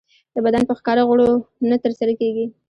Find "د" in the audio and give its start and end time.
0.33-0.35